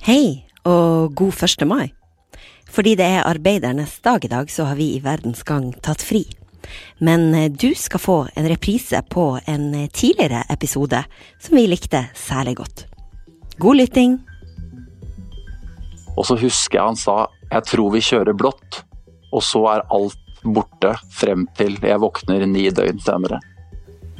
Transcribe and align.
Hei, 0.00 0.46
og 0.64 1.12
god 1.12 1.42
1. 1.44 1.66
mai. 1.68 1.90
Fordi 2.72 2.94
det 2.96 3.04
er 3.04 3.26
arbeidernes 3.28 3.98
dag 4.00 4.24
i 4.24 4.30
dag, 4.32 4.48
så 4.48 4.64
har 4.70 4.78
vi 4.78 4.94
i 4.94 5.02
Verdens 5.04 5.42
Gang 5.44 5.74
tatt 5.84 6.00
fri. 6.00 6.22
Men 7.04 7.34
eh, 7.36 7.50
du 7.52 7.74
skal 7.76 8.00
få 8.00 8.16
en 8.32 8.48
reprise 8.48 9.02
på 9.12 9.26
en 9.44 9.66
eh, 9.76 9.90
tidligere 9.92 10.46
episode 10.48 11.02
som 11.36 11.58
vi 11.58 11.66
likte 11.68 12.06
særlig 12.16 12.56
godt. 12.62 12.86
God 13.60 13.82
lytting! 13.82 14.16
Og 16.16 16.24
så 16.24 16.38
husker 16.40 16.78
jeg 16.78 16.86
han 16.86 16.96
sa 16.96 17.28
'jeg 17.52 17.68
tror 17.68 17.92
vi 17.92 18.00
kjører 18.00 18.32
blått', 18.32 18.82
og 19.32 19.42
så 19.42 19.66
er 19.76 19.86
alt 19.92 20.44
borte 20.44 20.96
frem 21.12 21.44
til 21.58 21.76
jeg 21.76 22.00
våkner 22.00 22.46
ni 22.46 22.70
døgn 22.70 23.04
senere. 23.04 23.44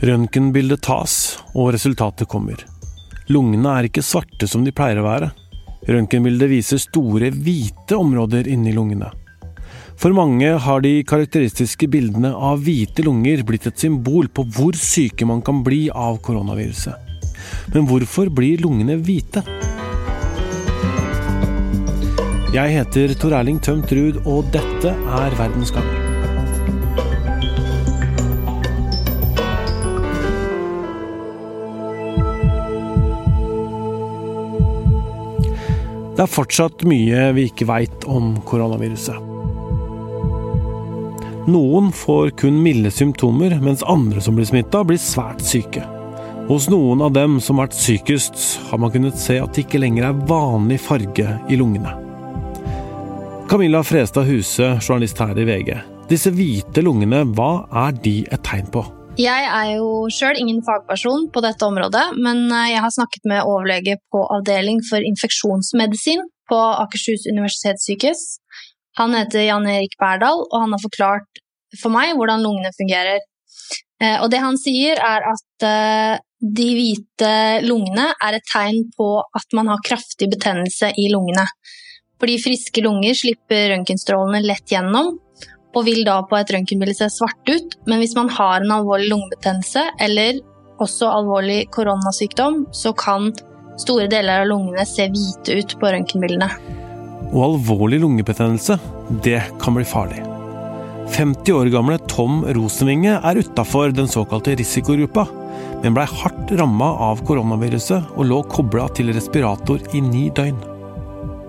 Røntgenbildet 0.02 0.82
tas, 0.82 1.40
og 1.54 1.72
resultatet 1.72 2.28
kommer. 2.28 2.68
Lungene 3.28 3.78
er 3.78 3.88
ikke 3.88 4.04
svarte 4.04 4.46
som 4.46 4.64
de 4.64 4.72
pleier 4.72 5.00
å 5.00 5.08
være. 5.08 5.32
Røntgenbildet 5.88 6.50
viser 6.50 6.80
store, 6.80 7.30
hvite 7.32 7.96
områder 7.96 8.48
inni 8.52 8.74
lungene. 8.76 9.08
For 10.00 10.16
mange 10.16 10.48
har 10.64 10.80
de 10.84 11.02
karakteristiske 11.04 11.88
bildene 11.92 12.32
av 12.32 12.62
hvite 12.64 13.04
lunger 13.04 13.42
blitt 13.48 13.68
et 13.68 13.80
symbol 13.80 14.30
på 14.32 14.46
hvor 14.56 14.76
syke 14.76 15.28
man 15.28 15.42
kan 15.44 15.60
bli 15.64 15.88
av 15.92 16.20
koronaviruset. 16.24 17.08
Men 17.74 17.88
hvorfor 17.88 18.32
blir 18.32 18.60
lungene 18.64 18.96
hvite? 19.00 19.44
Jeg 22.50 22.76
heter 22.80 23.12
Tor 23.20 23.36
Erling 23.38 23.60
Tømt 23.62 23.92
Ruud, 23.94 24.24
og 24.26 24.48
dette 24.56 24.96
er 24.96 25.36
Verdens 25.38 25.70
gang. 25.76 25.99
Det 36.20 36.26
er 36.26 36.34
fortsatt 36.34 36.82
mye 36.84 37.20
vi 37.32 37.46
ikke 37.48 37.64
veit 37.64 38.02
om 38.04 38.34
koronaviruset. 38.44 39.16
Noen 41.48 41.88
får 41.96 42.34
kun 42.42 42.58
milde 42.60 42.92
symptomer, 42.92 43.54
mens 43.64 43.80
andre 43.88 44.20
som 44.20 44.36
blir 44.36 44.44
smitta, 44.44 44.82
blir 44.84 45.00
svært 45.00 45.40
syke. 45.40 45.80
Hos 46.50 46.68
noen 46.68 47.00
av 47.00 47.14
dem 47.16 47.40
som 47.40 47.56
har 47.56 47.70
vært 47.70 47.80
sykest, 47.80 48.44
har 48.68 48.84
man 48.84 48.92
kunnet 48.92 49.16
se 49.16 49.38
at 49.40 49.56
det 49.56 49.64
ikke 49.64 49.80
lenger 49.80 50.10
er 50.10 50.22
vanlig 50.28 50.82
farge 50.84 51.40
i 51.48 51.56
lungene. 51.56 51.96
Camilla 53.48 53.80
Frestad 53.80 54.28
Huse, 54.28 54.74
journalist 54.76 55.24
her 55.24 55.40
i 55.40 55.48
VG. 55.48 55.72
Disse 56.12 56.36
hvite 56.36 56.84
lungene, 56.84 57.24
hva 57.32 57.64
er 57.88 57.96
de 57.96 58.18
et 58.28 58.44
tegn 58.44 58.68
på? 58.68 58.84
Jeg 59.20 59.48
er 59.52 59.70
jo 59.74 60.06
sjøl 60.12 60.38
ingen 60.40 60.60
fagperson 60.64 61.26
på 61.34 61.42
dette 61.44 61.66
området, 61.66 62.04
men 62.24 62.46
eh, 62.46 62.70
jeg 62.72 62.84
har 62.84 62.92
snakket 62.94 63.26
med 63.28 63.44
overlege 63.44 63.98
på 64.12 64.22
avdeling 64.36 64.80
for 64.86 65.04
infeksjonsmedisin 65.04 66.22
på 66.48 66.60
Akershus 66.84 67.26
universitetssykehus. 67.28 68.22
Han 69.00 69.14
heter 69.18 69.44
Jan 69.44 69.68
Erik 69.68 69.98
Berdal, 70.00 70.40
og 70.46 70.56
han 70.64 70.72
har 70.72 70.82
forklart 70.82 71.42
for 71.82 71.92
meg 71.92 72.14
hvordan 72.16 72.46
lungene 72.46 72.72
fungerer. 72.78 73.20
Eh, 74.00 74.16
og 74.22 74.30
det 74.32 74.40
han 74.40 74.56
sier, 74.60 74.96
er 74.96 75.26
at 75.34 75.68
eh, 75.68 76.16
de 76.40 76.68
hvite 76.78 77.34
lungene 77.66 78.08
er 78.16 78.38
et 78.38 78.48
tegn 78.48 78.86
på 78.96 79.10
at 79.20 79.58
man 79.58 79.68
har 79.74 79.84
kraftig 79.84 80.30
betennelse 80.32 80.94
i 80.96 81.10
lungene. 81.12 81.44
Fordi 82.20 82.40
friske 82.40 82.84
lunger 82.84 83.16
slipper 83.16 83.68
røntgenstrålene 83.74 84.40
lett 84.46 84.72
gjennom, 84.72 85.18
og 85.76 85.86
vil 85.86 86.02
da 86.06 86.20
på 86.26 86.38
et 86.38 86.50
røntgenbilde 86.54 86.96
se 86.98 87.10
svart 87.12 87.50
ut. 87.52 87.76
Men 87.86 88.02
hvis 88.02 88.16
man 88.18 88.30
har 88.32 88.64
en 88.64 88.74
alvorlig 88.80 89.10
lungebetennelse 89.12 89.86
eller 90.02 90.40
også 90.80 91.10
alvorlig 91.12 91.62
koronasykdom, 91.74 92.64
så 92.72 92.92
kan 92.96 93.30
store 93.80 94.08
deler 94.10 94.42
av 94.42 94.50
lungene 94.50 94.86
se 94.88 95.08
hvite 95.12 95.60
ut 95.60 95.76
på 95.80 95.92
røntgenbildene. 95.94 96.50
Og 97.30 97.44
alvorlig 97.52 98.00
lungebetennelse, 98.02 98.80
det 99.24 99.40
kan 99.62 99.76
bli 99.76 99.86
farlig. 99.86 100.24
50 101.10 101.52
år 101.56 101.70
gamle 101.72 101.98
Tom 102.10 102.44
Rosenvinge 102.54 103.16
er 103.18 103.40
utafor 103.42 103.94
den 103.94 104.10
såkalte 104.10 104.54
risikogruppa, 104.58 105.26
men 105.82 105.96
blei 105.96 106.06
hardt 106.06 106.52
ramma 106.58 106.92
av 107.10 107.22
koronaviruset 107.26 108.14
og 108.14 108.28
lå 108.30 108.42
kobla 108.52 108.86
til 108.94 109.10
respirator 109.16 109.82
i 109.96 110.02
ni 110.04 110.28
døgn. 110.34 110.69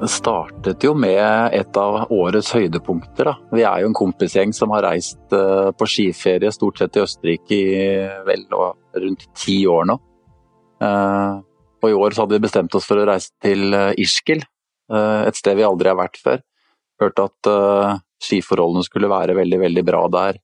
Det 0.02 0.08
startet 0.10 0.82
jo 0.82 0.96
med 0.98 1.54
et 1.54 1.78
av 1.78 2.08
årets 2.10 2.48
høydepunkter. 2.56 3.28
Da. 3.28 3.34
Vi 3.54 3.62
er 3.62 3.84
jo 3.84 3.92
en 3.92 3.98
kompisgjeng 4.00 4.50
som 4.58 4.74
har 4.74 4.88
reist 4.88 5.36
eh, 5.38 5.70
på 5.78 5.88
skiferie 5.94 6.50
stort 6.56 6.82
sett 6.82 6.98
i 6.98 7.04
Østerrike 7.04 7.60
i 7.60 7.84
vel 8.26 8.48
rundt 8.50 9.28
ti 9.38 9.60
år 9.70 9.86
nå. 9.92 10.00
Eh, 10.82 11.36
og 11.86 11.88
i 11.90 12.00
år 12.00 12.18
så 12.18 12.24
hadde 12.24 12.40
vi 12.40 12.48
bestemt 12.48 12.74
oss 12.78 12.90
for 12.90 12.98
å 12.98 13.06
reise 13.12 13.30
til 13.46 13.70
Irskil, 13.70 14.42
Ischgl, 14.42 14.44
et 15.30 15.38
sted 15.38 15.58
vi 15.58 15.70
aldri 15.70 15.94
har 15.94 16.02
vært 16.02 16.18
før. 16.22 16.42
Hørte 17.02 17.30
at 17.30 17.54
skiforholdene 18.22 18.86
skulle 18.86 19.10
være 19.10 19.38
veldig, 19.38 19.60
veldig 19.62 19.84
bra 19.88 20.02
der. 20.14 20.38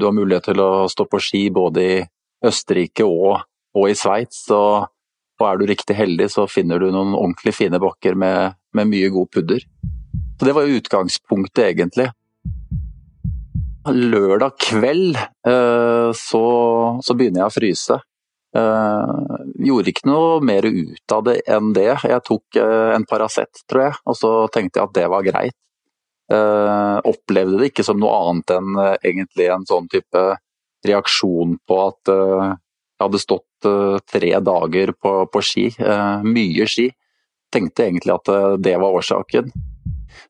Du 0.00 0.06
har 0.06 0.14
mulighet 0.16 0.46
til 0.48 0.62
å 0.64 0.70
stå 0.88 1.08
på 1.10 1.20
ski 1.20 1.42
både 1.52 1.84
i 1.84 1.98
Østerrike 2.48 3.04
og, 3.04 3.42
og 3.76 3.90
i 3.90 3.96
Sveits. 3.98 4.46
Og, 4.54 4.86
og 5.40 5.44
er 5.48 5.60
du 5.60 5.66
riktig 5.68 5.98
heldig, 5.98 6.30
så 6.32 6.46
finner 6.48 6.80
du 6.80 6.88
noen 6.88 7.12
ordentlig 7.18 7.56
fine 7.58 7.80
bakker 7.82 8.16
med 8.16 8.56
med 8.76 8.90
mye 8.90 9.10
god 9.12 9.30
pudder. 9.32 9.64
Så 10.38 10.46
Det 10.46 10.54
var 10.56 10.66
jo 10.66 10.78
utgangspunktet, 10.80 11.64
egentlig. 11.70 12.08
Lørdag 13.86 14.56
kveld 14.62 15.18
eh, 15.18 16.10
så, 16.14 16.46
så 17.02 17.14
begynner 17.18 17.44
jeg 17.44 17.50
å 17.50 17.54
fryse. 17.56 17.98
Uh, 18.52 19.38
gjorde 19.64 19.88
ikke 19.94 20.08
noe 20.10 20.40
mer 20.44 20.66
ut 20.68 21.14
av 21.14 21.24
det 21.24 21.38
enn 21.48 21.70
det. 21.72 21.88
Jeg 22.04 22.24
tok 22.26 22.58
uh, 22.60 22.92
en 22.92 23.06
Paracet, 23.08 23.62
tror 23.64 23.86
jeg, 23.86 23.94
og 24.04 24.18
så 24.18 24.32
tenkte 24.52 24.78
jeg 24.80 24.90
at 24.90 24.96
det 24.98 25.06
var 25.08 25.24
greit. 25.24 25.56
Uh, 26.32 27.00
opplevde 27.08 27.62
det 27.62 27.70
ikke 27.70 27.84
som 27.86 28.00
noe 28.00 28.12
annet 28.28 28.52
enn 28.52 28.76
egentlig 29.00 29.48
en 29.52 29.64
sånn 29.68 29.88
type 29.92 30.24
reaksjon 30.84 31.56
på 31.68 31.78
at 31.80 32.10
jeg 32.10 33.02
hadde 33.04 33.20
stått 33.22 33.66
tre 34.10 34.30
dager 34.42 34.92
på, 34.98 35.12
på 35.30 35.42
ski, 35.46 35.64
mye 36.26 36.66
ski 36.66 36.88
tenkte 37.52 37.86
egentlig 37.86 38.14
at 38.14 38.32
eh, 38.32 38.56
det 38.62 38.74
var 38.80 38.98
årsaken. 38.98 39.52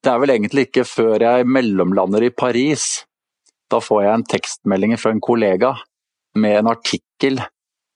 Det 0.02 0.10
er 0.10 0.20
vel 0.22 0.34
egentlig 0.34 0.68
ikke 0.68 0.86
før 0.86 1.22
jeg 1.22 1.48
mellomlander 1.48 2.26
i 2.26 2.34
Paris. 2.34 3.04
Da 3.70 3.80
får 3.82 4.04
jeg 4.04 4.18
en 4.18 4.28
tekstmelding 4.34 4.94
fra 5.00 5.14
en 5.14 5.22
kollega 5.22 5.74
med 6.38 6.58
en 6.62 6.70
artikkel, 6.72 7.40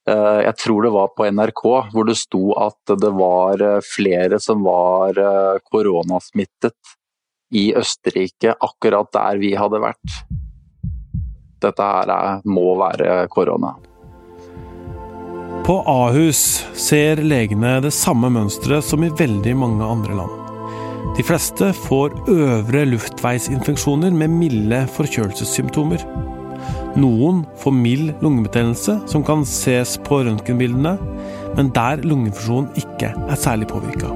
eh, 0.09 0.39
jeg 0.45 0.55
tror 0.61 0.85
det 0.85 0.93
var 0.93 1.13
på 1.17 1.29
NRK, 1.31 1.63
hvor 1.93 2.07
det 2.07 2.17
sto 2.19 2.43
at 2.59 2.95
det 3.01 3.13
var 3.17 3.63
eh, 3.65 3.79
flere 3.85 4.41
som 4.43 4.65
var 4.65 5.17
koronasmittet 5.71 6.95
i 7.55 7.69
Østerrike, 7.79 8.57
akkurat 8.59 9.09
der 9.15 9.39
vi 9.41 9.53
hadde 9.55 9.81
vært. 9.81 10.17
Dette 11.63 11.85
her 11.89 12.41
må 12.45 12.73
være 12.77 13.23
korona. 13.33 13.77
På 15.67 15.81
Ahus 15.83 16.63
ser 16.79 17.19
legene 17.19 17.73
det 17.83 17.89
samme 17.91 18.29
mønsteret 18.31 18.85
som 18.87 19.01
i 19.03 19.09
veldig 19.19 19.51
mange 19.59 19.83
andre 19.83 20.13
land. 20.15 20.35
De 21.17 21.25
fleste 21.27 21.73
får 21.75 22.13
øvre 22.31 22.85
luftveisinfeksjoner 22.87 24.13
med 24.15 24.31
milde 24.31 24.77
forkjølelsessymptomer. 24.95 26.05
Noen 26.95 27.41
får 27.59 27.75
mild 27.75 28.13
lungebetennelse, 28.23 28.95
som 29.11 29.25
kan 29.27 29.43
ses 29.43 29.97
på 30.07 30.21
røntgenbildene, 30.23 30.93
men 31.57 31.71
der 31.75 31.99
lungefunksjonen 31.99 32.71
ikke 32.79 33.11
er 33.11 33.41
særlig 33.41 33.67
påvirka. 33.67 34.13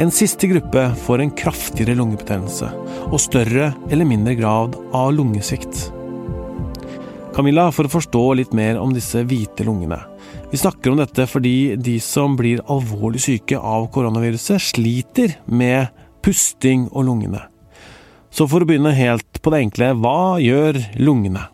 En 0.00 0.14
siste 0.14 0.48
gruppe 0.54 0.86
får 1.04 1.20
en 1.20 1.34
kraftigere 1.36 1.98
lungebetennelse 2.00 2.70
og 3.10 3.20
større 3.20 3.74
eller 3.90 4.08
mindre 4.08 4.38
grad 4.40 4.80
av 4.96 5.12
lungesvikt. 5.18 5.90
Camilla, 7.36 7.68
for 7.76 7.84
å 7.84 7.92
forstå 7.92 8.24
litt 8.40 8.56
mer 8.56 8.80
om 8.80 8.96
disse 8.96 9.20
hvite 9.28 9.68
lungene. 9.68 10.00
Vi 10.52 10.58
snakker 10.58 10.92
om 10.92 10.98
dette 11.00 11.24
fordi 11.24 11.78
de 11.80 11.94
som 12.04 12.34
blir 12.36 12.60
alvorlig 12.68 13.22
syke 13.24 13.56
av 13.56 13.86
koronaviruset, 13.94 14.60
sliter 14.60 15.38
med 15.48 15.88
pusting 16.20 16.90
og 16.90 17.06
lungene. 17.06 17.40
Så 18.28 18.44
for 18.50 18.60
å 18.60 18.68
begynne 18.68 18.92
helt 18.92 19.40
på 19.40 19.48
det 19.54 19.62
enkle, 19.64 19.88
hva 20.04 20.36
gjør 20.44 20.76
lungene? 21.00 21.46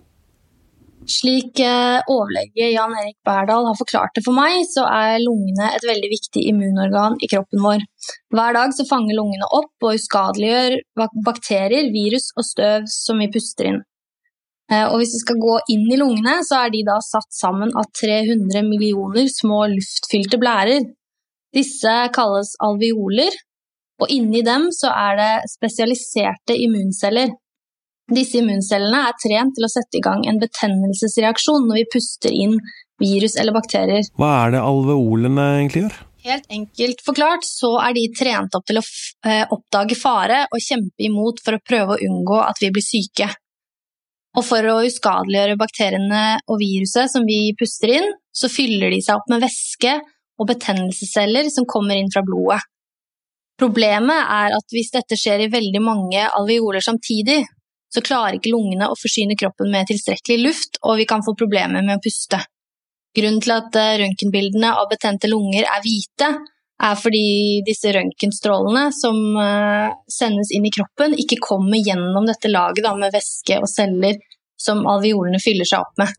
Slik 1.08 1.62
eh, 1.62 2.00
overlege 2.10 2.72
Jan 2.72 2.96
Erik 2.98 3.16
Berdal 3.24 3.68
har 3.70 3.78
forklart 3.78 4.18
det 4.18 4.24
for 4.26 4.34
meg, 4.34 4.64
så 4.66 4.82
er 4.90 5.22
lungene 5.22 5.70
et 5.76 5.86
veldig 5.86 6.10
viktig 6.16 6.42
immunorgan 6.50 7.20
i 7.22 7.30
kroppen 7.30 7.62
vår. 7.62 7.86
Hver 8.34 8.58
dag 8.58 8.74
fanger 8.90 9.14
lungene 9.14 9.46
opp 9.60 9.86
og 9.86 9.94
uskadeliggjør 9.94 10.74
bakterier, 11.22 11.86
virus 11.94 12.32
og 12.34 12.50
støv 12.50 12.90
som 12.90 13.22
vi 13.22 13.30
puster 13.30 13.70
inn. 13.70 13.80
Eh, 14.68 14.84
og 14.84 15.00
hvis 15.00 15.14
vi 15.16 15.22
skal 15.22 15.40
gå 15.40 15.56
inn 15.72 15.86
i 15.88 15.98
lungene, 16.00 16.38
så 16.44 16.62
er 16.64 16.72
de 16.74 16.84
da 16.86 16.98
satt 17.04 17.30
sammen 17.32 17.72
av 17.78 17.88
300 17.96 18.62
millioner 18.66 19.28
små 19.32 19.64
luftfylte 19.72 20.40
blærer. 20.40 20.88
Disse 21.56 21.94
kalles 22.12 22.52
alveoler, 22.64 23.32
og 23.98 24.12
inni 24.14 24.44
dem 24.46 24.68
så 24.74 24.92
er 24.92 25.16
det 25.18 25.30
spesialiserte 25.50 26.56
immunceller. 26.56 27.32
Disse 28.12 28.40
immuncellene 28.40 29.00
er 29.08 29.16
trent 29.20 29.56
til 29.56 29.66
å 29.66 29.72
sette 29.72 29.98
i 29.98 30.04
gang 30.04 30.22
en 30.28 30.40
betennelsesreaksjon 30.40 31.66
når 31.68 31.82
vi 31.82 31.88
puster 31.96 32.32
inn 32.32 32.56
virus 33.00 33.36
eller 33.40 33.56
bakterier. 33.56 34.06
Hva 34.18 34.30
er 34.44 34.54
det 34.56 34.62
alveolene 34.64 35.48
egentlig 35.58 35.84
gjør? 35.86 35.98
Helt 36.28 36.48
enkelt 36.52 37.02
forklart 37.06 37.46
så 37.46 37.76
er 37.80 37.94
de 37.96 38.08
trent 38.16 38.56
opp 38.58 38.64
til 38.68 38.80
å 38.80 38.84
eh, 38.84 39.44
oppdage 39.54 39.96
fare 39.96 40.42
og 40.50 40.60
kjempe 40.60 41.06
imot 41.06 41.40
for 41.44 41.56
å 41.56 41.62
prøve 41.64 41.94
å 41.94 42.00
unngå 42.08 42.40
at 42.42 42.58
vi 42.60 42.72
blir 42.74 42.84
syke. 42.84 43.28
Og 44.38 44.44
for 44.46 44.62
å 44.70 44.78
uskadeliggjøre 44.86 45.58
bakteriene 45.58 46.24
og 46.46 46.60
viruset 46.60 47.10
som 47.10 47.24
vi 47.26 47.56
puster 47.58 47.90
inn, 47.96 48.08
så 48.30 48.50
fyller 48.52 48.92
de 48.94 49.00
seg 49.02 49.18
opp 49.18 49.30
med 49.32 49.42
væske 49.42 49.96
og 50.38 50.46
betennelsesceller 50.52 51.48
som 51.50 51.66
kommer 51.66 51.98
inn 51.98 52.10
fra 52.12 52.22
blodet. 52.26 52.60
Problemet 53.58 54.20
er 54.30 54.54
at 54.54 54.74
hvis 54.74 54.92
dette 54.94 55.18
skjer 55.18 55.42
i 55.42 55.50
veldig 55.50 55.80
mange 55.82 56.22
alveoler 56.38 56.84
samtidig, 56.84 57.40
så 57.90 58.02
klarer 58.04 58.36
ikke 58.36 58.52
lungene 58.52 58.86
å 58.86 58.98
forsyne 59.00 59.34
kroppen 59.38 59.72
med 59.72 59.88
tilstrekkelig 59.90 60.38
luft, 60.44 60.78
og 60.84 61.00
vi 61.00 61.08
kan 61.08 61.24
få 61.26 61.34
problemer 61.34 61.82
med 61.82 61.98
å 61.98 62.04
puste. 62.04 62.38
Grunnen 63.16 63.42
til 63.42 63.54
at 63.56 63.74
eh, 63.80 63.96
røntgenbildene 64.04 64.70
av 64.78 64.86
betente 64.92 65.30
lunger 65.32 65.66
er 65.66 65.82
hvite, 65.82 66.28
er 66.78 66.98
fordi 67.00 67.62
disse 67.66 67.90
røntgenstrålene 67.96 68.84
som 68.94 69.18
eh, 69.42 69.96
sendes 70.12 70.52
inn 70.54 70.68
i 70.68 70.74
kroppen, 70.74 71.16
ikke 71.18 71.40
kommer 71.42 71.80
gjennom 71.80 72.28
dette 72.28 72.52
laget 72.52 72.86
med 73.00 73.16
væske 73.16 73.58
og 73.58 73.66
celler 73.72 74.20
som 74.60 74.84
alveolene 74.90 75.40
fyller 75.42 75.68
seg 75.68 75.86
opp 75.86 76.00
med. 76.00 76.12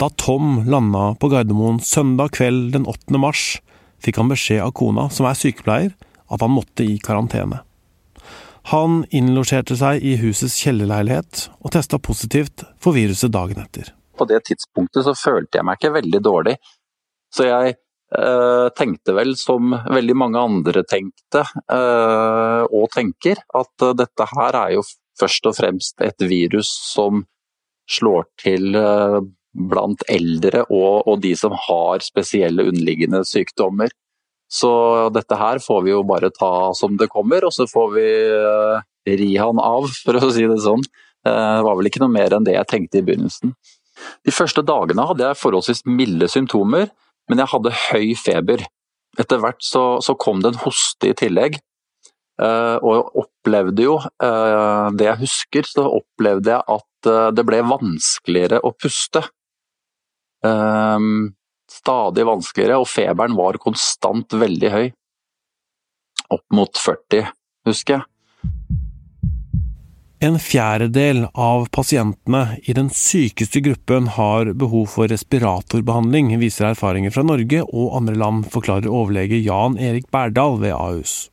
Da 0.00 0.08
Tom 0.18 0.64
landa 0.66 1.12
på 1.20 1.28
Gardermoen 1.30 1.80
søndag 1.84 2.32
kveld 2.38 2.72
den 2.74 2.88
8. 2.90 3.18
mars, 3.22 3.60
fikk 4.02 4.18
han 4.18 4.32
beskjed 4.32 4.64
av 4.64 4.72
kona, 4.74 5.08
som 5.14 5.28
er 5.28 5.38
sykepleier, 5.38 5.92
at 6.32 6.42
han 6.42 6.54
måtte 6.54 6.86
i 6.86 6.96
karantene. 7.02 7.60
Han 8.70 9.02
innlosjerte 9.10 9.76
seg 9.78 10.04
i 10.06 10.16
husets 10.20 10.56
kjellerleilighet 10.62 11.48
og 11.58 11.72
testa 11.74 11.98
positivt 11.98 12.64
for 12.82 12.94
viruset 12.94 13.32
dagen 13.34 13.62
etter. 13.62 13.90
På 14.18 14.26
det 14.30 14.44
tidspunktet 14.46 15.06
så 15.06 15.16
følte 15.18 15.58
jeg 15.58 15.66
meg 15.66 15.80
ikke 15.80 15.96
veldig 15.96 16.20
dårlig, 16.22 16.56
så 17.32 17.46
jeg 17.48 17.74
eh, 17.74 18.66
tenkte 18.78 19.16
vel 19.16 19.34
som 19.40 19.72
veldig 19.72 20.16
mange 20.18 20.42
andre 20.50 20.84
tenkte 20.86 21.42
eh, 21.42 22.62
og 22.68 22.90
tenker, 22.94 23.42
at 23.58 23.86
uh, 23.86 23.94
dette 23.98 24.28
her 24.34 24.58
er 24.64 24.76
jo 24.76 24.84
først 25.22 25.46
og 25.48 25.56
fremst 25.58 26.02
et 26.04 26.26
virus 26.28 26.70
som 26.92 27.24
slår 27.90 28.26
til 28.42 28.76
eh, 28.78 29.20
blant 29.52 30.04
eldre 30.10 30.64
og, 30.68 31.08
og 31.08 31.20
de 31.24 31.34
som 31.36 31.54
har 31.68 32.04
spesielle 32.04 32.64
underliggende 32.70 33.22
sykdommer. 33.28 33.92
Så 34.52 34.70
dette 35.14 35.36
her 35.40 35.60
får 35.64 35.84
vi 35.86 35.92
jo 35.94 36.02
bare 36.04 36.32
ta 36.34 36.72
som 36.76 36.98
det 37.00 37.08
kommer, 37.12 37.44
og 37.46 37.54
så 37.56 37.64
får 37.68 37.92
vi 37.94 38.08
uh, 38.36 38.82
ri 39.08 39.30
han 39.40 39.60
av, 39.60 39.88
for 40.04 40.18
å 40.18 40.32
si 40.32 40.44
det 40.48 40.58
sånn. 40.64 40.84
Uh, 41.24 41.60
det 41.60 41.64
var 41.68 41.78
vel 41.78 41.88
ikke 41.88 42.02
noe 42.02 42.12
mer 42.12 42.36
enn 42.36 42.48
det 42.48 42.58
jeg 42.58 42.68
tenkte 42.68 43.00
i 43.00 43.06
begynnelsen. 43.06 43.54
De 44.26 44.34
første 44.34 44.64
dagene 44.66 45.06
hadde 45.08 45.24
jeg 45.24 45.40
forholdsvis 45.40 45.84
milde 45.88 46.28
symptomer, 46.28 46.90
men 47.30 47.40
jeg 47.40 47.52
hadde 47.52 47.76
høy 47.86 48.06
feber. 48.18 48.64
Etter 49.20 49.40
hvert 49.40 49.60
så, 49.64 49.84
så 50.04 50.16
kom 50.20 50.40
det 50.44 50.52
en 50.52 50.62
hoste 50.64 51.12
i 51.12 51.16
tillegg, 51.16 51.60
og 52.42 52.88
jeg 52.96 53.04
opplevde 53.22 53.84
jo 53.84 53.96
Det 54.98 55.06
jeg 55.06 55.20
husker, 55.20 55.68
så 55.68 55.84
opplevde 56.00 56.50
jeg 56.54 56.62
at 56.74 57.10
det 57.36 57.44
ble 57.46 57.60
vanskeligere 57.66 58.60
å 58.62 58.72
puste. 58.74 59.22
Stadig 61.72 62.26
vanskeligere, 62.28 62.78
og 62.82 62.90
feberen 62.90 63.36
var 63.38 63.58
konstant 63.62 64.34
veldig 64.38 64.70
høy. 64.74 64.86
Opp 66.32 66.46
mot 66.54 66.78
40, 66.78 67.30
husker 67.68 67.98
jeg. 67.98 68.06
En 70.22 70.38
fjerdedel 70.38 71.24
av 71.34 71.66
pasientene 71.74 72.60
i 72.62 72.76
den 72.78 72.92
sykeste 72.94 73.58
gruppen 73.64 74.06
har 74.14 74.52
behov 74.54 74.86
for 74.92 75.10
respiratorbehandling, 75.10 76.30
viser 76.38 76.68
erfaringer 76.68 77.10
fra 77.10 77.26
Norge 77.26 77.64
og 77.66 77.96
andre 77.98 78.14
land, 78.14 78.46
forklarer 78.54 78.86
overlege 78.86 79.42
Jan 79.42 79.74
Erik 79.82 80.06
Berdal 80.14 80.60
ved 80.62 80.76
Ahus. 80.78 81.31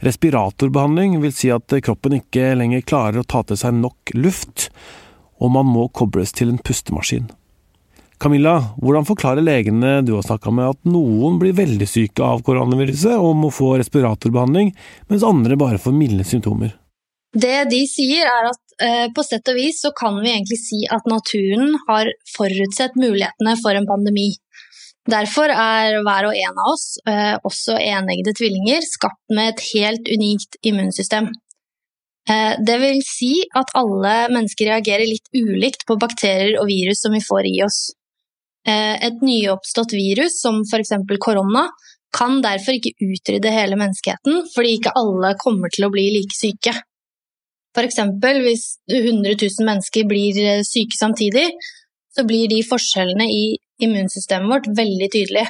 Respiratorbehandling 0.00 1.18
vil 1.20 1.32
si 1.36 1.50
at 1.52 1.74
kroppen 1.84 2.16
ikke 2.20 2.54
lenger 2.56 2.86
klarer 2.88 3.20
å 3.20 3.26
ta 3.28 3.42
til 3.44 3.58
seg 3.60 3.76
nok 3.76 4.14
luft, 4.16 4.70
og 5.40 5.52
man 5.56 5.68
må 5.68 5.88
kobles 5.92 6.32
til 6.36 6.52
en 6.52 6.60
pustemaskin. 6.60 7.28
Camilla, 8.20 8.74
hvordan 8.80 9.06
forklarer 9.08 9.44
legene 9.44 10.00
du 10.04 10.12
har 10.12 10.24
snakka 10.26 10.52
med 10.52 10.74
at 10.74 10.88
noen 10.88 11.38
blir 11.40 11.56
veldig 11.56 11.88
syke 11.88 12.24
av 12.24 12.42
koronaviruset 12.44 13.16
og 13.16 13.32
må 13.40 13.48
få 13.52 13.74
respiratorbehandling, 13.80 14.74
mens 15.08 15.24
andre 15.24 15.56
bare 15.60 15.80
får 15.80 15.96
milde 15.96 16.26
symptomer? 16.28 16.74
Det 17.32 17.70
de 17.70 17.84
sier 17.86 18.26
er 18.26 18.48
at 18.50 18.74
eh, 18.82 19.06
på 19.14 19.22
sett 19.24 19.48
og 19.52 19.56
vis 19.56 19.80
så 19.84 19.92
kan 19.96 20.18
vi 20.20 20.32
egentlig 20.32 20.58
si 20.60 20.80
at 20.90 21.06
naturen 21.08 21.76
har 21.86 22.10
forutsett 22.34 22.98
mulighetene 22.98 23.54
for 23.62 23.78
en 23.78 23.88
pandemi. 23.88 24.32
Derfor 25.08 25.48
er 25.48 26.02
hver 26.04 26.26
og 26.28 26.36
en 26.36 26.58
av 26.60 26.72
oss, 26.74 26.98
eh, 27.08 27.36
også 27.40 27.78
eneggede 27.80 28.34
tvillinger, 28.36 28.84
skapt 28.84 29.22
med 29.32 29.54
et 29.54 29.62
helt 29.72 30.10
unikt 30.12 30.58
immunsystem. 30.62 31.30
Eh, 32.28 32.54
det 32.60 32.76
vil 32.82 33.00
si 33.06 33.32
at 33.56 33.72
alle 33.74 34.28
mennesker 34.28 34.68
reagerer 34.68 35.08
litt 35.08 35.30
ulikt 35.32 35.86
på 35.88 35.96
bakterier 35.96 36.58
og 36.60 36.68
virus 36.68 37.00
som 37.00 37.16
vi 37.16 37.22
får 37.24 37.48
i 37.48 37.62
oss. 37.64 37.94
Eh, 38.68 39.00
et 39.06 39.24
nyoppstått 39.24 39.96
virus, 39.96 40.36
som 40.42 40.60
f.eks. 40.68 40.92
korona, 41.18 41.70
kan 42.12 42.42
derfor 42.42 42.76
ikke 42.76 42.92
utrydde 43.00 43.54
hele 43.54 43.78
menneskeheten, 43.80 44.44
fordi 44.52 44.76
ikke 44.76 44.94
alle 44.98 45.32
kommer 45.40 45.72
til 45.72 45.86
å 45.86 45.92
bli 45.94 46.10
like 46.18 46.36
syke. 46.36 46.74
F.eks. 47.72 47.98
hvis 48.20 48.64
100 48.90 49.32
000 49.40 49.64
mennesker 49.64 50.04
blir 50.10 50.62
syke 50.66 50.98
samtidig, 50.98 51.48
så 52.12 52.26
blir 52.26 52.50
de 52.50 52.60
forskjellene 52.66 53.30
i 53.30 53.44
immunsystemet 53.84 54.52
vårt 54.52 54.68
veldig 54.76 55.08
tydelig. 55.12 55.46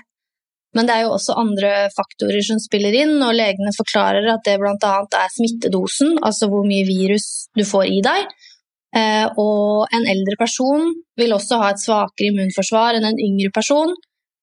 Men 0.77 0.87
det 0.87 0.95
er 0.95 1.07
jo 1.07 1.17
også 1.17 1.35
andre 1.41 1.71
faktorer 1.91 2.45
som 2.47 2.61
spiller 2.63 2.95
inn, 2.95 3.17
og 3.27 3.35
legene 3.35 3.73
forklarer 3.75 4.29
at 4.31 4.45
det 4.47 4.59
bl.a. 4.63 4.93
er 5.03 5.33
smittedosen, 5.35 6.21
altså 6.23 6.47
hvor 6.53 6.63
mye 6.67 6.87
virus 6.87 7.49
du 7.59 7.65
får 7.67 7.89
i 7.91 7.99
deg, 8.07 8.31
Eh, 8.91 9.27
og 9.39 9.87
en 9.95 10.07
eldre 10.11 10.35
person 10.39 10.89
vil 11.21 11.35
også 11.37 11.61
ha 11.63 11.69
et 11.71 11.83
svakere 11.83 12.33
immunforsvar 12.33 12.99
enn 12.99 13.07
en 13.13 13.21
yngre 13.23 13.53
person. 13.55 13.95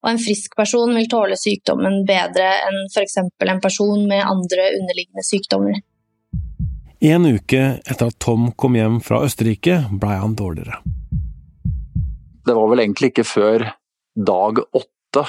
Og 0.05 0.11
en 0.11 0.21
frisk 0.21 0.53
person 0.55 0.93
vil 0.95 1.09
tåle 1.11 1.35
sykdommen 1.39 2.03
bedre 2.07 2.47
enn 2.67 2.85
f.eks. 2.93 3.17
en 3.17 3.63
person 3.63 4.05
med 4.07 4.23
andre 4.23 4.69
underliggende 4.77 5.25
sykdommer. 5.25 5.81
En 7.03 7.27
uke 7.27 7.63
etter 7.83 8.07
at 8.07 8.19
Tom 8.23 8.51
kom 8.57 8.77
hjem 8.77 9.01
fra 9.03 9.19
Østerrike, 9.25 9.83
blei 9.91 10.15
han 10.21 10.37
dårligere. 10.37 10.79
Det 12.47 12.55
var 12.55 12.69
vel 12.71 12.83
egentlig 12.85 13.11
ikke 13.11 13.27
før 13.27 13.65
dag 14.17 14.59
åtte 14.65 15.23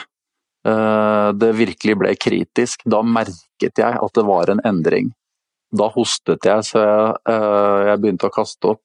eh, 0.68 1.30
det 1.34 1.52
virkelig 1.58 1.96
ble 2.00 2.12
kritisk. 2.20 2.84
Da 2.86 3.02
merket 3.02 3.80
jeg 3.82 3.98
at 3.98 4.14
det 4.14 4.26
var 4.28 4.52
en 4.52 4.62
endring. 4.68 5.10
Da 5.74 5.90
hostet 5.92 6.46
jeg 6.48 6.64
så 6.64 6.84
jeg, 6.84 7.16
eh, 7.32 7.88
jeg 7.90 8.02
begynte 8.02 8.30
å 8.30 8.34
kaste 8.34 8.72
opp. 8.74 8.84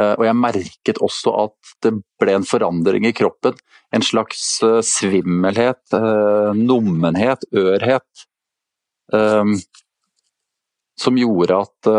Eh, 0.00 0.14
og 0.16 0.24
jeg 0.26 0.40
merket 0.40 1.02
også 1.04 1.36
at 1.44 1.74
det 1.84 1.92
ble 2.22 2.38
en 2.40 2.48
forandring 2.48 3.06
i 3.06 3.14
kroppen. 3.14 3.58
En 3.94 4.02
slags 4.02 4.42
svimmelhet, 4.88 5.94
nummenhet, 6.58 7.44
ørhet. 7.54 8.24
Som 10.98 11.20
gjorde 11.20 11.60
at, 11.60 11.90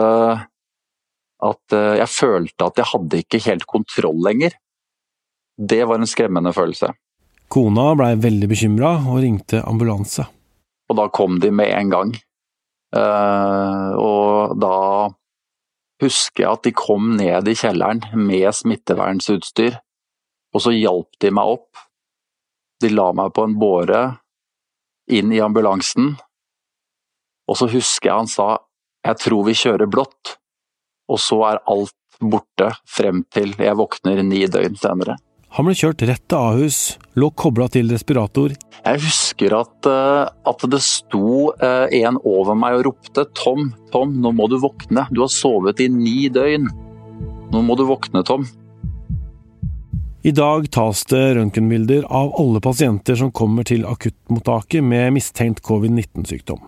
at 1.47 1.75
jeg 2.01 2.09
følte 2.11 2.67
at 2.67 2.81
jeg 2.81 2.89
hadde 2.89 3.21
ikke 3.23 3.41
helt 3.45 3.63
kontroll 3.71 4.19
lenger. 4.27 4.57
Det 5.57 5.83
var 5.87 5.99
en 5.99 6.09
skremmende 6.09 6.51
følelse. 6.53 6.91
Kona 7.51 7.91
blei 7.95 8.15
veldig 8.19 8.49
bekymra 8.51 8.95
og 9.05 9.21
ringte 9.23 9.61
ambulanse. 9.63 10.25
Og 10.89 10.97
da 10.99 11.07
kom 11.13 11.39
de 11.41 11.51
med 11.55 11.71
en 11.71 11.93
gang. 11.93 12.11
Og 12.95 14.55
da 14.59 14.75
husker 16.03 16.43
jeg 16.43 16.51
at 16.51 16.67
de 16.67 16.73
kom 16.75 17.15
ned 17.19 17.47
i 17.47 17.55
kjelleren 17.57 18.03
med 18.19 18.49
smittevernsutstyr, 18.55 19.79
og 20.55 20.63
så 20.63 20.73
hjalp 20.75 21.17
de 21.23 21.31
meg 21.33 21.55
opp. 21.55 21.81
De 22.83 22.91
la 22.91 23.09
meg 23.15 23.31
på 23.35 23.45
en 23.47 23.55
båre 23.59 24.03
inn 25.15 25.31
i 25.33 25.41
ambulansen, 25.43 26.15
og 27.45 27.59
så 27.59 27.69
husker 27.71 28.09
jeg 28.09 28.23
han 28.23 28.31
sa 28.31 28.49
jeg 29.05 29.21
tror 29.21 29.45
vi 29.45 29.53
kjører 29.53 29.89
blått, 29.91 30.35
og 31.13 31.21
så 31.21 31.37
er 31.51 31.63
alt 31.69 31.93
borte 32.17 32.71
frem 32.89 33.21
til 33.33 33.53
jeg 33.61 33.77
våkner 33.77 34.23
ni 34.25 34.41
døgn 34.49 34.77
senere. 34.79 35.19
Han 35.55 35.69
ble 35.69 35.75
kjørt 35.79 36.03
rett 36.03 36.23
til 36.27 36.35
Ahus, 36.35 36.77
lå 37.15 37.29
kobla 37.31 37.69
til 37.71 37.87
respirator. 37.93 38.51
Jeg 38.83 38.99
husker 39.05 39.53
at, 39.55 39.87
eh, 39.87 40.25
at, 40.51 40.65
det 40.67 40.81
sto 40.83 41.53
eh, 41.63 41.87
en 42.01 42.19
over 42.27 42.59
meg 42.59 42.81
og 42.81 42.83
ropte 42.89 43.23
'Tom, 43.31 43.69
Tom, 43.93 44.17
nå 44.19 44.33
må 44.35 44.49
du 44.51 44.57
våkne. 44.59 45.07
Du 45.15 45.23
har 45.23 45.31
sovet 45.31 45.79
i 45.79 45.87
ni 45.87 46.27
døgn. 46.27 46.67
Nå 47.55 47.63
må 47.63 47.79
du 47.79 47.85
våkne, 47.87 48.25
Tom'. 48.27 48.43
I 50.27 50.35
dag 50.35 50.67
tas 50.75 51.05
det 51.05 51.23
røntgenbilder 51.37 52.03
av 52.09 52.35
alle 52.35 52.59
pasienter 52.59 53.15
som 53.15 53.31
kommer 53.31 53.63
til 53.63 53.85
akuttmottaket 53.85 54.83
med 54.83 55.13
mistenkt 55.15 55.63
covid-19-sykdom. 55.63 56.59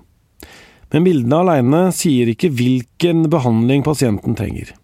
Men 0.94 1.03
bildene 1.03 1.44
alene 1.44 1.88
sier 1.91 2.29
ikke 2.32 2.53
hvilken 2.53 3.27
behandling 3.34 3.84
pasienten 3.84 4.38
trenger. 4.38 4.76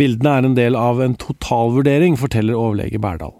Bildene 0.00 0.34
er 0.38 0.48
en 0.48 0.56
del 0.56 0.76
av 0.78 1.00
en 1.02 1.14
totalvurdering, 1.18 2.18
forteller 2.18 2.58
overlege 2.58 2.98
Berdal. 3.02 3.34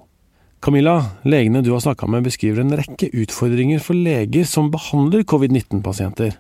Camilla, 0.65 0.97
legene 1.29 1.61
du 1.65 1.73
har 1.75 1.83
snakka 1.85 2.07
med 2.09 2.25
beskriver 2.25 2.63
en 2.63 2.77
rekke 2.79 3.11
utfordringer 3.13 3.83
for 3.85 3.99
leger 3.99 4.47
som 4.49 4.71
behandler 4.73 5.27
covid-19-pasienter. 5.29 6.39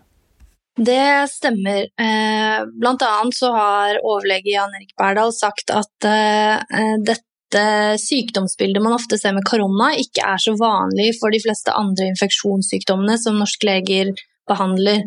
Det 0.74 1.28
stemmer. 1.30 1.84
Eh, 2.00 2.62
blant 2.80 3.02
annet 3.06 3.36
så 3.36 3.50
har 3.54 4.00
overlege 4.02 4.54
Jan 4.54 4.72
Erik 4.74 4.94
Berdal 4.98 5.30
sagt 5.34 5.70
at 5.70 6.08
eh, 6.08 6.96
dette 7.04 7.64
sykdomsbildet 8.00 8.82
man 8.82 8.96
ofte 8.96 9.18
ser 9.20 9.36
med 9.36 9.46
korona, 9.46 9.92
ikke 10.00 10.24
er 10.32 10.40
så 10.42 10.56
vanlig 10.58 11.12
for 11.20 11.34
de 11.34 11.42
fleste 11.44 11.74
andre 11.74 12.08
infeksjonssykdommene 12.14 13.18
som 13.20 13.38
norske 13.38 13.68
leger 13.68 14.10
behandler. 14.50 15.04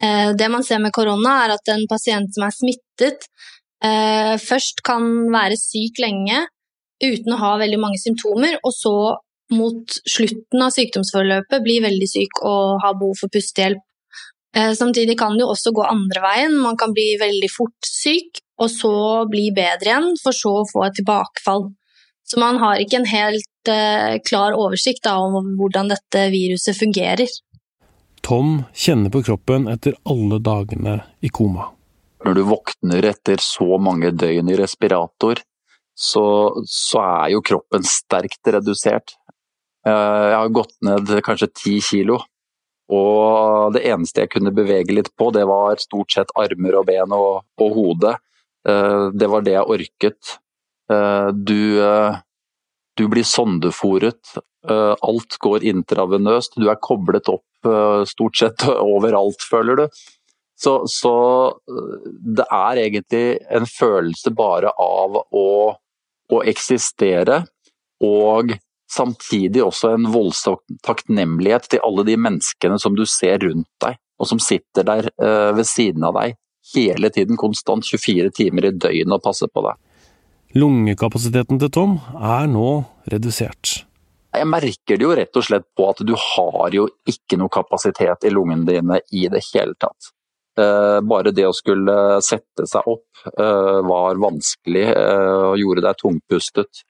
Eh, 0.00 0.30
det 0.38 0.48
man 0.52 0.64
ser 0.64 0.80
med 0.84 0.94
korona, 0.96 1.42
er 1.42 1.58
at 1.58 1.74
en 1.74 1.84
pasient 1.90 2.32
som 2.32 2.46
er 2.46 2.56
smittet, 2.56 3.28
først 3.84 4.80
kan 4.86 5.04
være 5.28 5.58
syk 5.60 5.98
lenge 6.00 6.38
uten 7.04 7.34
å 7.34 7.40
ha 7.40 7.50
veldig 7.60 7.80
mange 7.82 7.98
symptomer, 8.00 8.56
og 8.64 8.72
så 8.72 8.94
mot 9.52 9.96
slutten 10.08 10.62
av 10.64 10.72
sykdomsforløpet 10.74 11.64
bli 11.64 11.80
veldig 11.84 12.08
syk 12.08 12.40
og 12.48 12.80
ha 12.84 12.94
behov 12.96 13.18
for 13.20 13.32
pustehjelp. 13.34 13.82
Eh, 14.56 14.72
samtidig 14.78 15.18
kan 15.18 15.34
det 15.34 15.42
jo 15.42 15.52
også 15.52 15.72
gå 15.74 15.84
andre 15.86 16.22
veien. 16.22 16.58
Man 16.62 16.78
kan 16.80 16.94
bli 16.94 17.14
veldig 17.20 17.50
fort 17.52 17.88
syk, 17.88 18.38
og 18.62 18.70
så 18.70 18.94
bli 19.30 19.48
bedre 19.54 19.90
igjen, 19.90 20.12
for 20.22 20.36
så 20.36 20.60
å 20.60 20.68
få 20.70 20.86
et 20.86 20.98
tilbakefall. 21.00 21.72
Så 22.24 22.38
man 22.40 22.60
har 22.62 22.80
ikke 22.80 23.02
en 23.02 23.10
helt 23.10 23.70
eh, 23.70 24.20
klar 24.24 24.56
oversikt 24.56 25.04
da, 25.04 25.18
om 25.20 25.56
hvordan 25.58 25.90
dette 25.92 26.28
viruset 26.32 26.78
fungerer. 26.78 27.28
Tom 28.24 28.62
kjenner 28.72 29.12
på 29.12 29.24
kroppen 29.26 29.66
etter 29.68 29.98
alle 30.08 30.38
dagene 30.40 31.00
i 31.20 31.28
koma. 31.28 31.68
Når 32.24 32.38
du 32.38 32.42
våkner 32.48 33.04
etter 33.10 33.42
så 33.42 33.76
mange 33.80 34.12
døgn 34.16 34.48
i 34.48 34.56
respirator, 34.56 35.42
så, 35.94 36.26
så 36.66 37.02
er 37.02 37.34
jo 37.34 37.42
kroppen 37.44 37.84
sterkt 37.86 38.48
redusert. 38.54 39.14
Eh, 39.86 40.24
jeg 40.32 40.38
har 40.38 40.54
gått 40.56 40.74
ned 40.84 41.12
kanskje 41.26 41.52
ti 41.52 41.74
kilo 41.84 42.22
og 42.92 43.72
det 43.72 43.84
eneste 43.88 44.24
jeg 44.24 44.32
kunne 44.34 44.52
bevege 44.52 44.92
litt 44.92 45.08
på, 45.16 45.30
det 45.32 45.46
var 45.48 45.80
stort 45.80 46.12
sett 46.12 46.32
armer 46.36 46.76
og 46.76 46.88
ben 46.90 47.14
og, 47.16 47.44
og 47.60 47.76
hode. 47.78 48.12
Eh, 48.68 49.06
det 49.16 49.28
var 49.32 49.44
det 49.44 49.54
jeg 49.56 49.70
orket. 49.76 50.34
Eh, 50.92 51.30
du, 51.32 51.80
du 52.98 53.06
blir 53.08 53.24
sondefòret. 53.24 54.36
Alt 54.64 55.36
går 55.44 55.64
intravenøst. 55.68 56.56
Du 56.60 56.68
er 56.72 56.80
koblet 56.80 57.28
opp 57.28 57.68
stort 58.08 58.36
sett 58.36 58.64
overalt, 58.94 59.44
føler 59.44 59.82
du. 59.84 60.04
Så, 60.64 60.74
så 60.88 61.14
det 62.36 62.46
er 62.48 62.78
egentlig 62.86 63.24
en 63.52 63.66
følelse 63.68 64.32
bare 64.36 64.70
av 64.80 65.18
å, 65.20 65.48
å 66.32 66.38
eksistere 66.48 67.42
og 68.04 68.54
samtidig 68.90 69.62
også 69.64 69.94
en 69.94 70.08
voldsom 70.12 70.56
takknemlighet 70.86 71.68
til 71.74 71.84
alle 71.84 72.04
de 72.08 72.16
menneskene 72.20 72.78
som 72.80 72.96
du 72.96 73.04
ser 73.08 73.42
rundt 73.44 73.68
deg, 73.84 73.98
og 74.20 74.30
som 74.30 74.40
sitter 74.42 74.86
der 74.86 75.10
uh, 75.20 75.52
ved 75.56 75.68
siden 75.68 76.06
av 76.06 76.16
deg 76.20 76.38
hele 76.74 77.10
tiden, 77.12 77.36
konstant 77.36 77.84
24 77.84 78.30
timer 78.38 78.70
i 78.70 78.72
døgnet 78.72 79.18
og 79.18 79.24
passer 79.24 79.50
på 79.52 79.66
deg. 79.66 79.80
Lungekapasiteten 80.54 81.58
til 81.60 81.72
Tom 81.74 81.98
er 82.14 82.46
nå 82.48 82.68
redusert. 83.10 83.82
Jeg 84.34 84.48
merker 84.50 84.98
det 84.98 85.04
jo 85.04 85.14
rett 85.14 85.36
og 85.38 85.46
slett 85.46 85.66
på 85.76 85.86
at 85.90 86.00
du 86.06 86.14
har 86.18 86.74
jo 86.74 86.88
ikke 87.10 87.38
noe 87.38 87.52
kapasitet 87.52 88.26
i 88.26 88.32
lungene 88.32 88.66
dine 88.66 89.00
i 89.14 89.26
det 89.30 89.42
hele 89.52 89.76
tatt. 89.78 90.14
Uh, 90.54 91.00
bare 91.02 91.32
det 91.34 91.48
å 91.48 91.54
skulle 91.56 92.20
sette 92.22 92.62
seg 92.70 92.86
opp 92.86 93.24
uh, 93.40 93.80
var 93.82 94.20
vanskelig 94.22 94.84
og 94.94 95.56
gjorde 95.58 95.82
deg 95.82 95.98
tungpustet 95.98 96.84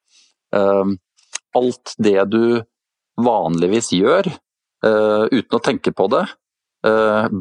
alt 0.54 1.94
det 1.98 2.20
du 2.30 2.60
vanligvis 3.18 3.88
gjør 3.96 4.28
uten 4.84 5.56
å 5.56 5.62
tenke 5.64 5.90
på 5.96 6.04
det, 6.12 6.20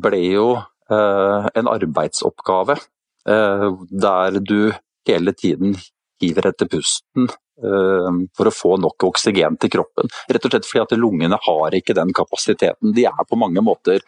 ble 0.01 0.21
jo 0.23 0.47
en 0.89 1.69
arbeidsoppgave 1.69 2.77
der 3.27 4.39
du 4.41 4.71
hele 5.05 5.35
tiden 5.37 5.75
hiver 6.23 6.49
etter 6.49 6.71
pusten 6.71 7.29
for 8.33 8.49
å 8.49 8.55
få 8.55 8.79
nok 8.81 9.05
oksygen 9.11 9.59
til 9.61 9.75
kroppen. 9.75 10.09
Rett 10.25 10.49
og 10.49 10.55
slett 10.55 10.69
fordi 10.71 10.85
at 10.87 10.97
lungene 10.97 11.37
har 11.45 11.77
ikke 11.77 11.93
den 11.99 12.15
kapasiteten. 12.17 12.95
De 12.97 13.05
er 13.11 13.29
på 13.29 13.37
mange 13.37 13.61
måter 13.61 14.01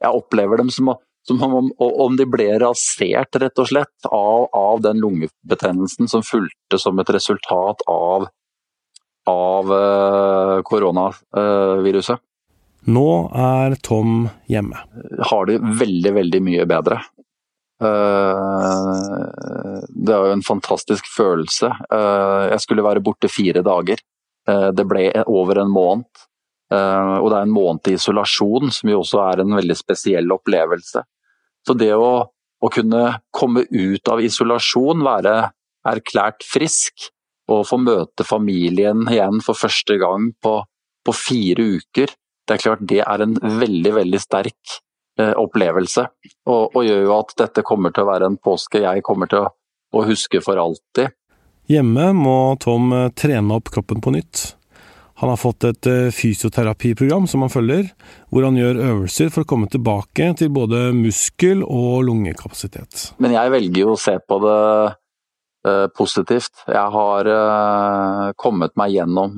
Jeg 0.00 0.16
opplever 0.16 0.60
dem 0.60 0.70
som, 0.72 0.94
som 1.28 1.42
om, 1.44 1.70
om, 1.76 2.16
de 2.16 2.26
ble 2.28 2.48
rasert, 2.62 3.36
rett 3.42 3.60
og 3.60 3.68
slett, 3.68 3.96
av, 4.08 4.48
av 4.56 4.82
den 4.84 5.00
lungebetennelsen 5.02 6.08
som 6.08 6.24
fulgte 6.26 6.80
som 6.80 6.98
et 7.02 7.12
resultat 7.16 7.84
av 7.90 8.30
av 9.30 9.72
eh, 9.72 10.62
koronaviruset. 10.62 12.18
Nå 12.90 13.10
er 13.36 13.76
Tom 13.84 14.28
hjemme. 14.48 14.78
Har 15.30 15.46
det 15.46 15.58
veldig, 15.60 16.12
veldig 16.16 16.40
mye 16.44 16.66
bedre. 16.68 17.00
Eh, 17.84 19.08
det 19.88 20.14
er 20.14 20.24
jo 20.24 20.38
en 20.38 20.46
fantastisk 20.46 21.10
følelse. 21.12 21.68
Eh, 21.92 22.46
jeg 22.54 22.64
skulle 22.64 22.86
være 22.86 23.04
borte 23.04 23.28
fire 23.32 23.64
dager. 23.66 24.00
Det 24.50 24.82
ble 24.88 25.04
over 25.30 25.60
en 25.60 25.68
måned. 25.70 26.08
Og 26.70 27.24
det 27.32 27.34
er 27.34 27.46
en 27.48 27.50
måned 27.50 27.88
i 27.90 27.96
isolasjon, 27.96 28.70
som 28.70 28.90
jo 28.92 29.00
også 29.00 29.18
er 29.24 29.40
en 29.42 29.56
veldig 29.56 29.74
spesiell 29.74 30.30
opplevelse. 30.30 31.02
Så 31.66 31.74
det 31.74 31.90
å, 31.98 32.12
å 32.30 32.70
kunne 32.70 33.00
komme 33.34 33.64
ut 33.66 34.10
av 34.12 34.22
isolasjon, 34.22 35.02
være 35.02 35.34
erklært 35.90 36.46
frisk, 36.46 37.10
og 37.50 37.66
få 37.68 37.80
møte 37.82 38.26
familien 38.26 39.06
igjen 39.10 39.40
for 39.44 39.58
første 39.58 39.96
gang 40.00 40.30
på, 40.42 40.60
på, 41.06 41.14
fire 41.16 41.66
uker, 41.80 42.12
det 42.46 42.56
er 42.56 42.62
klart 42.62 42.84
det 42.86 43.00
er 43.04 43.24
en 43.24 43.36
veldig, 43.40 43.94
veldig 43.96 44.20
sterk 44.22 44.76
eh, 45.20 45.34
opplevelse. 45.38 46.06
Og, 46.46 46.62
og, 46.68 46.82
gjør 46.86 47.02
jo 47.06 47.16
at 47.16 47.34
dette 47.42 47.64
kommer 47.66 47.94
til 47.94 48.06
å 48.06 48.10
være 48.10 48.30
en 48.30 48.38
påske 48.38 48.84
jeg 48.84 49.04
kommer 49.06 49.30
til 49.30 49.46
å, 49.46 49.50
å 49.96 50.04
huske 50.06 50.42
for 50.44 50.60
alltid. 50.62 51.16
Hjemme 51.70 52.10
må 52.18 52.38
Tom 52.62 52.90
eh, 52.94 53.10
trene 53.18 53.58
opp 53.58 53.70
kroppen 53.74 54.02
på 54.02 54.14
nytt. 54.14 54.46
Han 55.20 55.32
har 55.32 55.40
fått 55.40 55.66
et 55.68 55.88
eh, 55.90 56.08
fysioterapiprogram 56.16 57.26
som 57.28 57.44
han 57.44 57.52
følger, 57.52 57.90
hvor 58.32 58.46
han 58.48 58.56
gjør 58.56 58.80
øvelser 58.86 59.28
for 59.34 59.44
å 59.44 59.50
komme 59.50 59.68
tilbake 59.72 60.30
til 60.40 60.52
både 60.52 60.88
muskel- 60.96 61.66
og 61.66 62.06
lungekapasitet. 62.08 63.10
Men 63.20 63.36
jeg 63.36 63.52
velger 63.52 63.84
jo 63.84 63.94
å 63.94 64.00
se 64.00 64.16
på 64.24 64.40
det 64.46 64.60
Eh, 65.60 65.86
positivt. 65.92 66.62
Jeg 66.66 66.88
har 66.94 67.28
uh, 67.28 68.32
kommet 68.40 68.72
meg 68.80 68.94
gjennom 68.94 69.34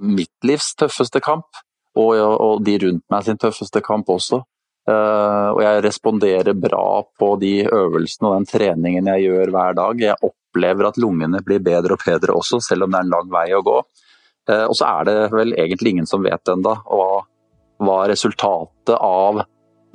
mitt 0.00 0.46
livs 0.48 0.70
tøffeste 0.80 1.20
kamp, 1.20 1.58
og, 2.00 2.62
de 2.64 2.78
rundt 2.80 3.04
meg 3.12 3.26
sin 3.26 3.40
tøffeste 3.40 3.82
kamp 3.84 4.08
også. 4.12 4.42
Og 4.86 5.60
jeg 5.64 5.80
responderer 5.82 6.54
bra 6.54 7.02
på 7.18 7.28
de 7.40 7.64
øvelsene 7.64 8.28
og 8.28 8.34
den 8.36 8.44
treningen 8.46 9.08
jeg 9.10 9.24
gjør 9.24 9.50
hver 9.50 9.74
dag. 9.74 10.02
Jeg 10.04 10.28
opplever 10.28 10.86
at 10.86 11.00
lungene 11.02 11.40
blir 11.42 11.64
bedre 11.64 11.96
og 11.96 12.04
bedre 12.04 12.36
også, 12.36 12.60
selv 12.62 12.86
om 12.86 12.92
det 12.94 13.00
er 13.00 13.08
en 13.08 13.14
lang 13.16 13.32
vei 13.32 13.48
å 13.56 13.64
gå. 13.66 13.80
Og 14.54 14.76
så 14.78 14.86
er 14.86 15.08
det 15.08 15.16
vel 15.34 15.54
egentlig 15.58 15.96
ingen 15.96 16.08
som 16.08 16.22
vet 16.22 16.52
ennå 16.52 16.76
hva, 16.86 17.08
hva 17.82 17.98
resultatet 18.10 18.94
av 18.94 19.42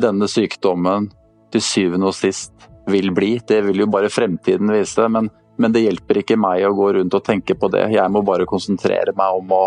denne 0.02 0.28
sykdommen 0.28 1.10
til 1.54 1.64
syvende 1.64 2.10
og 2.10 2.18
sist 2.18 2.68
vil 2.92 3.12
bli. 3.16 3.36
Det 3.48 3.62
vil 3.66 3.84
jo 3.84 3.90
bare 3.92 4.12
fremtiden 4.12 4.72
vise. 4.74 5.08
Men, 5.12 5.30
men, 5.62 5.74
det 5.76 5.86
hjelper 5.86 6.22
ikke 6.22 6.40
meg 6.40 6.66
å 6.68 6.76
gå 6.78 6.92
rundt 6.98 7.16
og 7.18 7.26
tenke 7.28 7.56
på 7.58 7.70
det. 7.74 7.88
Jeg 7.94 8.14
må 8.14 8.24
bare 8.28 8.50
konsentrere 8.50 9.16
meg 9.18 9.40
om 9.42 9.56
å, 9.56 9.64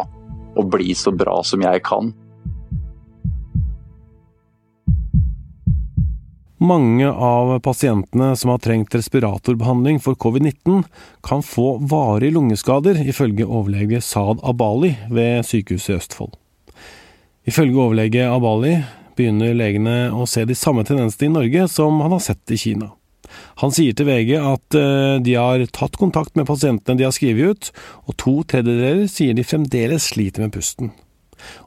å 0.59 0.67
bli 0.69 0.95
så 0.99 1.15
bra 1.15 1.41
som 1.47 1.65
jeg 1.65 1.85
kan. 1.87 2.13
Mange 6.63 7.09
av 7.11 7.59
pasientene 7.61 8.37
som 8.39 8.53
har 8.53 8.61
trengt 8.63 8.95
respiratorbehandling 8.95 9.99
for 10.01 10.15
covid-19, 10.15 10.85
kan 11.23 11.43
få 11.43 11.79
varige 11.83 12.37
lungeskader, 12.37 13.01
ifølge 13.09 13.47
overlege 13.47 14.01
Saad 14.01 14.39
Abali 14.47 14.93
ved 15.11 15.43
Sykehuset 15.47 15.91
i 15.91 15.97
Østfold. 15.99 16.37
Ifølge 17.45 17.81
overlege 17.81 18.29
Abali 18.31 18.77
begynner 19.19 19.57
legene 19.57 19.97
å 20.15 20.29
se 20.31 20.47
de 20.47 20.55
samme 20.55 20.87
tendensene 20.87 21.29
i 21.29 21.35
Norge 21.35 21.67
som 21.75 21.99
han 22.05 22.15
har 22.15 22.23
sett 22.23 22.55
i 22.55 22.61
Kina. 22.61 22.93
Han 23.63 23.75
sier 23.75 23.97
til 23.97 24.07
VG 24.07 24.35
at 24.39 24.77
eh, 24.79 25.19
de 25.27 25.35
har 25.35 25.65
tatt 25.75 25.99
kontakt 25.99 26.37
med 26.39 26.47
pasientene 26.47 27.01
de 27.01 27.07
har 27.09 27.15
skrevet 27.15 27.51
ut, 27.51 27.71
og 28.07 28.19
to 28.21 28.35
tredjedeler 28.47 29.09
sier 29.11 29.35
de 29.35 29.47
fremdeles 29.47 30.11
sliter 30.15 30.47
med 30.47 30.55
pusten. 30.55 30.93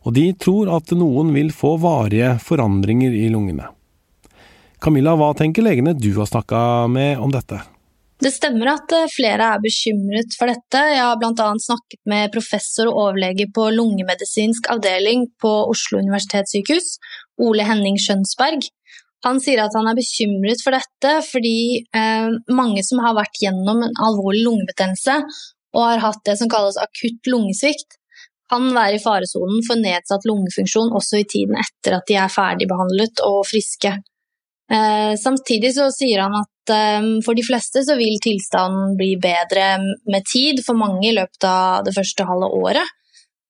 Og 0.08 0.16
de 0.16 0.30
tror 0.40 0.72
at 0.78 0.96
noen 0.96 1.34
vil 1.36 1.52
få 1.54 1.76
varige 1.82 2.38
forandringer 2.44 3.12
i 3.12 3.28
lungene. 3.34 3.68
Camilla, 4.84 5.16
hva 5.18 5.32
tenker 5.38 5.66
legene 5.66 5.96
du 5.98 6.12
har 6.20 6.30
snakka 6.30 6.60
med 6.92 7.18
om 7.24 7.34
dette? 7.34 7.60
Det 8.18 8.32
stemmer 8.34 8.72
at 8.72 8.94
eh, 8.98 9.10
flere 9.14 9.52
er 9.54 9.62
bekymret 9.62 10.34
for 10.38 10.50
dette. 10.50 10.80
Jeg 10.90 11.04
har 11.04 11.20
bl.a. 11.22 11.50
snakket 11.62 12.00
med 12.10 12.32
professor 12.34 12.90
og 12.90 13.02
overlege 13.04 13.46
på 13.54 13.68
lungemedisinsk 13.76 14.72
avdeling 14.74 15.28
på 15.42 15.52
Oslo 15.70 16.02
universitetssykehus, 16.02 16.96
Ole 17.46 17.68
Henning 17.68 18.00
Skjønsberg. 18.02 18.66
Han 19.26 19.42
sier 19.42 19.62
at 19.64 19.76
han 19.78 19.90
er 19.90 19.98
bekymret 19.98 20.62
for 20.66 20.78
dette 20.78 21.14
fordi 21.28 21.86
eh, 21.94 22.34
mange 22.54 22.82
som 22.86 23.02
har 23.06 23.18
vært 23.18 23.38
gjennom 23.42 23.86
en 23.86 24.02
alvorlig 24.10 24.44
lungebetennelse 24.46 25.22
og 25.78 25.82
har 25.84 26.02
hatt 26.02 26.26
det 26.26 26.38
som 26.40 26.50
kalles 26.50 26.78
akutt 26.82 27.30
lungesvikt, 27.30 27.98
kan 28.50 28.70
være 28.74 28.98
i 28.98 29.04
faresonen 29.04 29.62
for 29.68 29.78
nedsatt 29.78 30.26
lungefunksjon 30.26 30.94
også 30.96 31.22
i 31.22 31.28
tiden 31.28 31.58
etter 31.60 31.98
at 31.98 32.08
de 32.10 32.16
er 32.18 32.32
ferdigbehandlet 32.32 33.22
og 33.28 33.42
friske. 33.50 33.92
Eh, 34.72 35.16
samtidig 35.16 35.72
så 35.78 35.88
sier 35.96 36.26
han 36.26 36.36
at 36.36 36.74
eh, 36.76 37.10
for 37.26 37.38
de 37.38 37.46
fleste 37.46 37.84
så 37.88 37.96
vil 38.00 38.20
tilstanden 38.24 38.98
bli 39.00 39.14
bedre 39.22 39.78
med 40.12 40.28
tid, 40.28 40.64
for 40.66 40.80
mange 40.80 41.08
i 41.08 41.16
løpet 41.16 41.48
av 41.48 41.86
det 41.88 41.96
første 41.96 42.28
halve 42.28 42.52
året. 42.60 42.96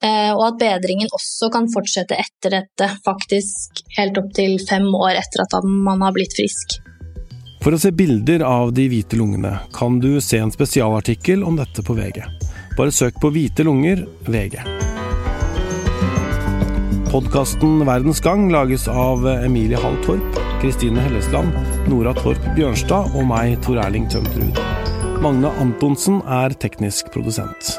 Eh, 0.03 0.29
og 0.35 0.43
at 0.51 0.59
bedringen 0.61 1.09
også 1.09 1.49
kan 1.53 1.69
fortsette 1.73 2.19
etter 2.21 2.59
dette, 2.59 2.91
faktisk 3.05 3.81
helt 3.97 4.19
opp 4.21 4.29
til 4.37 4.59
fem 4.61 4.85
år 4.93 5.17
etter 5.17 5.47
at 5.47 5.57
man 5.65 6.05
har 6.05 6.13
blitt 6.13 6.37
frisk. 6.37 6.77
For 7.65 7.73
å 7.73 7.81
se 7.81 7.89
bilder 7.91 8.45
av 8.45 8.69
de 8.77 8.85
hvite 8.91 9.17
lungene 9.17 9.57
kan 9.75 9.97
du 9.99 10.19
se 10.21 10.37
en 10.37 10.53
spesialartikkel 10.53 11.41
om 11.43 11.57
dette 11.57 11.81
på 11.83 11.97
VG. 11.97 12.21
Bare 12.77 12.93
søk 12.93 13.17
på 13.17 13.33
hvite 13.33 13.65
lunger 13.65 14.05
VG. 14.29 14.76
Podkasten 17.11 17.85
Verdens 17.87 18.19
gang 18.19 18.49
lages 18.51 18.87
av 18.91 19.23
Emilie 19.27 19.79
Hall 19.79 19.95
Torp, 20.03 20.39
Kristine 20.61 20.99
Hellesland, 20.99 21.55
Nora 21.87 22.11
Torp 22.17 22.43
Bjørnstad 22.57 23.15
og 23.15 23.23
meg, 23.29 23.55
Tor 23.63 23.79
Erling 23.85 24.09
Tømterud. 24.11 24.59
Magne 25.23 25.55
Antonsen 25.63 26.19
er 26.27 26.55
teknisk 26.59 27.13
produsent. 27.15 27.77